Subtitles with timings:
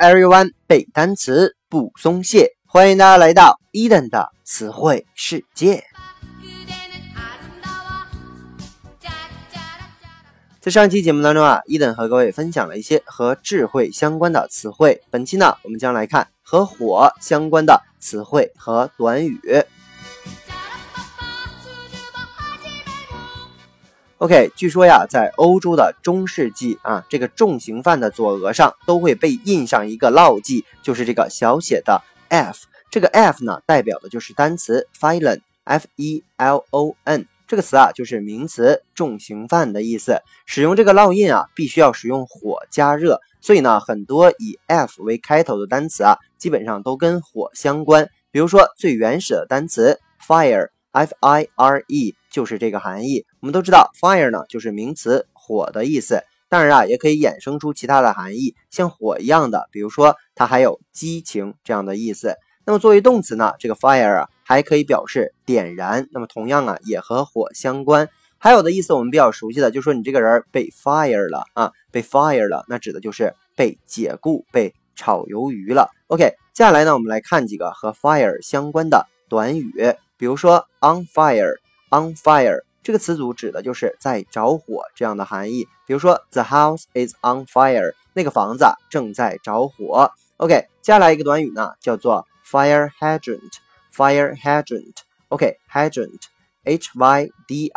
[0.00, 5.84] everyone，背单词不松懈，欢迎大家来到 Eden 的词汇世界。
[10.58, 15.02] 在上期节目当中啊，伊登和各位分享了一些和智慧相关的词汇。
[15.10, 19.38] 本期呢，我们将来看和火相关的词汇和短语。
[24.20, 32.66] OK，据说呀，在欧洲的中世纪啊，这个重刑犯的左额上都会被印上一个烙记，就是这个小写的 F。
[32.90, 35.46] 这个 F 呢，代表的就是单词 felon，F-E-L-O-N。
[37.48, 40.20] 这个词啊，就是名词重刑犯的意思。
[40.44, 48.10] 使用这个烙印啊，必须要使用火加热，所以呢，很多以 F 为开头的单词啊，基本上都跟火相关。
[48.30, 53.26] 比如说最原始的单词 fire，F-I-R-E，就是这个含义。
[53.40, 56.22] 我们都知道 fire 呢，就是名词火的意思。
[56.48, 62.34] 当然啊，也可以衍生出其他的含义，像火一样的，比如说它还有激情这样的意思。
[62.64, 68.08] 那么作为动词呢，这个 fire 啊还可以表示点燃，那么同样啊也和火相关。
[68.36, 75.90] 还有的意思我们比较熟悉的，就说你这个人被 fire 了啊，被 fire 了，那指的就是被解雇、被炒鱿鱼了。
[76.08, 81.54] OK，接下来呢，我们来看几个和 fire 相关的短语，比如说 on fire
[81.90, 85.66] On fire 这个词组指的就是在着火这样的含义。
[85.86, 90.10] 比如说 the house is on fire，那个房子正在着火。
[90.38, 92.26] OK，接下来一个短语呢，叫做。
[92.50, 93.52] Fire hydrant,
[93.94, 94.96] fire hydrant.
[95.28, 96.22] OK, hydrant,
[96.64, 97.72] H-Y-D-R-A-N-T.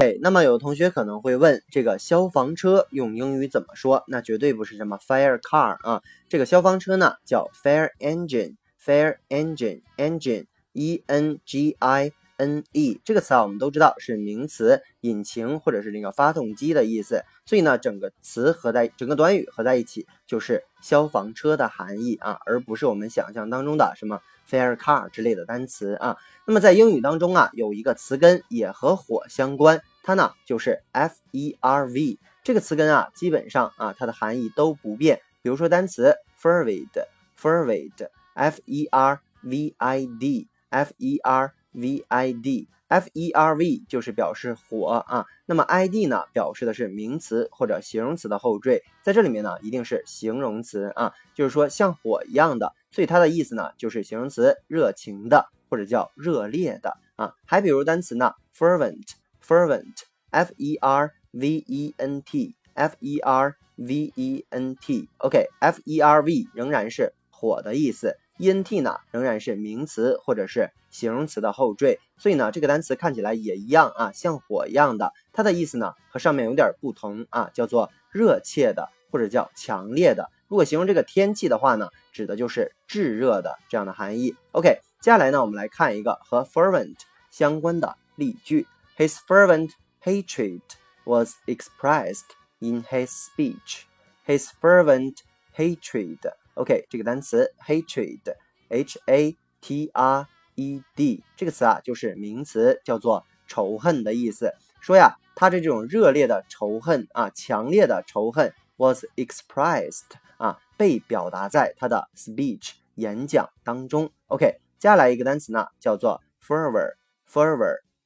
[0.00, 4.02] 对，那么有同学可能会问，这个消防车用英语怎么说？
[4.08, 12.12] 那绝对不是什么 fire car 啊，这个消防车呢叫 fire engine，fire engine，engine，e n g i。
[12.40, 17.22] N E 这个词啊，我们都知道是名词，引擎或者是那个发动机的意思。
[17.44, 26.16] 所以呢，整个词合在整个短语合在一起，就是消防车的含义啊，而不是我们想象当中的什么 fire car 之类的单词啊。
[26.46, 35.20] 那么在英语当中啊，有一个词根也和火相关，它呢就是 F E R V 这个词根啊，基本上啊它的含义都不变。
[35.42, 41.52] 比如说单词 fervid，fervid，F E R V I D，F E R。
[41.72, 57.34] V I D F E R V 就是表示火啊，那么 I D 呢，表示的是名词或者形容词的后缀，在这里面呢，一定是形容词啊，就是说像火一样的，所以它的意思呢，就是形容词热情的或者叫热烈的啊。
[57.46, 59.12] 还比如单词呢 fervent
[59.46, 66.46] ，fervent，fervent，F E R V E N T，F E R V E N T，OK，F E R V
[66.54, 68.16] 仍然是火的意思。
[68.38, 80.30] E N T 呢，仍然是名词或者是形容词的后缀，所以呢，这个单词看起来也一样啊，像火一样的，它的意思呢和上面有点不同啊，叫做热切的或者叫强烈的。
[80.48, 84.34] 如果形容这个天气的话呢，指的就是炙热的这样的含义。
[84.52, 86.96] OK，接下来呢，我们来看一个和 fervent
[87.30, 88.66] 相关的例句
[88.99, 89.71] ：His fervent
[90.03, 90.61] hatred
[91.05, 93.83] was expressed in his speech.
[94.25, 95.17] His fervent
[95.55, 96.19] hatred.
[96.55, 104.53] OK，这个单词 hatred，H A T R E D 这个词啊，就是名词，叫做仇恨的意思。
[104.79, 114.11] 说呀，他的这种热烈的仇恨啊，强烈的仇恨 was expressed 啊，被表达在他的 speech 演讲当中。
[114.27, 116.21] OK，接下来一个单词呢，叫做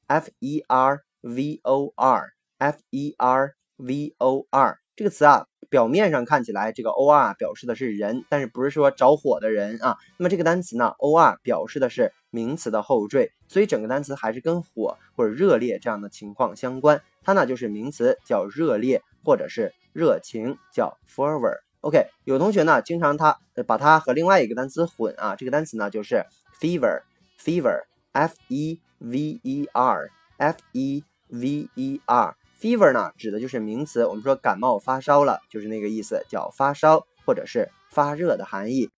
[0.06, 5.47] F E R V O R F E R V O R 这个词啊。
[5.71, 9.97] 表面上看起来，这个 o r 表示的是人，但是不是说着火的人啊？
[10.19, 17.03] 那么这个单词呢，o r 表示的是名词的后缀，所以整个单词还是跟火或者热烈这样的情况相关。
[17.25, 21.57] 它呢就是名词，叫热烈或者是热情，叫 fervor。
[21.81, 23.37] OK，有同学呢经常他
[23.67, 26.25] 把它和另外一个单词混啊，这个单词呢就是
[26.61, 34.06] fever，fever，f e v e r，f e v e r。Fever 呢，指的就是名词。
[34.06, 38.90] 我们说感冒发烧了，就是那个意思，叫发烧或者是发热的含义。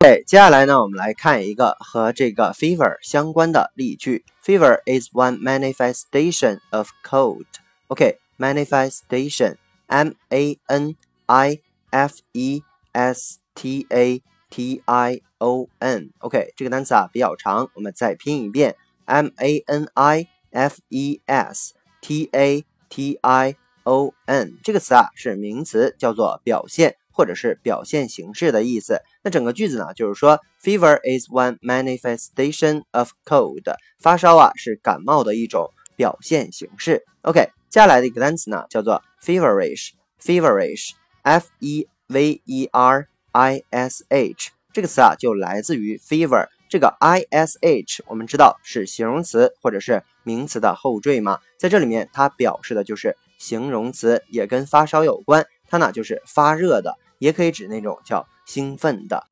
[0.00, 4.24] 对，接下来呢，我们来看一个和这个 fever 相关的例句。
[4.44, 7.46] Fever is one manifestation of cold.
[7.86, 10.96] OK， manifestation，m a n
[11.26, 11.60] i
[11.90, 14.20] f e s t a
[14.50, 24.14] t i o n，OK，这个单词啊比较长，我们再拼一遍，m a n i f e s t a t i o
[24.26, 29.00] n，这个词啊是名词，叫做表现或者是表现形式的意思。
[29.22, 37.04] 那整个句子呢，就是说，fever is one manifestation of cold，发烧啊是感冒的一种表现形式。
[37.22, 58.27] OK，接下来的一个单词呢，叫做 feverish，feverish，f e v e r I s h，这个词啊就来自于 fever，这个 i s h 我们知道是形容词或者是名词的后缀嘛，在这里面它表示的就是形容词，也跟发烧有关，它呢就是发热的，也可以指那种叫。
[58.47, 59.27] 兴奋的。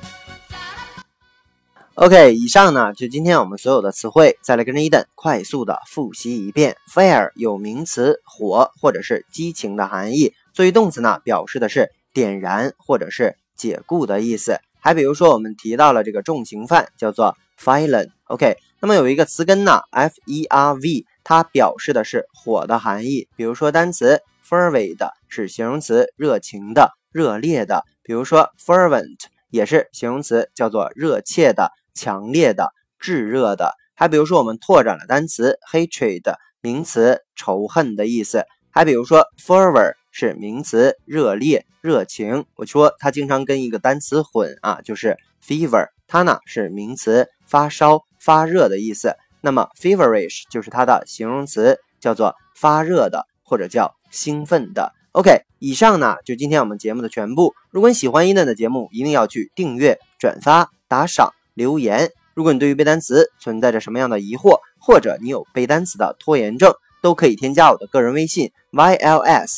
[1.94, 6.75] OK，以上呢就今天我们所有的词汇，再来跟着伊登快速的复习一遍。
[6.94, 14.60] Fire 有名词火或者是激情的含义，作为动词呢表示的是点燃或者是解雇的意思。
[14.80, 18.10] 还比如说我们提到了这个重刑犯叫做 violent。
[18.25, 23.28] OK，那么有一个词根呢 f e r v，它表示的是火的含义。
[23.36, 24.98] 比如说单词 fervid
[25.28, 27.84] 是形容词，热情的、热烈的。
[28.04, 29.18] 比如说，fervent
[29.50, 33.74] 也是形容词，叫做热切的、强烈的、炙热的。
[33.96, 38.46] 还比如说，我们拓展了单词 hatred，名词，仇恨的意思。
[38.69, 42.45] 还比如说，fervor 是名词，热烈、热情。
[42.56, 49.13] 我说它经常跟一个单词混啊，就是 fever，它呢是名词，发烧、发热的意思。
[49.41, 54.94] 那么 feverish 就是它的形容词，叫做发热的或者叫兴奋的。
[55.12, 57.53] OK，以上呢就今天我们节目的全部。
[57.69, 62.09] 如果你喜欢伊嫩的节目，一定要去订阅、转发、打赏、留言。
[62.33, 69.57] 如果你对于背单词存在着什么样的疑惑，或者你有背单词的拖延症，都可以添加我的个人微信 yls